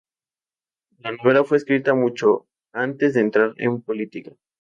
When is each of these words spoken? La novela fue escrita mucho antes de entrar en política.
La 0.97 1.11
novela 1.11 1.43
fue 1.43 1.57
escrita 1.57 1.93
mucho 1.93 2.47
antes 2.73 3.13
de 3.13 3.21
entrar 3.21 3.53
en 3.57 3.83
política. 3.83 4.31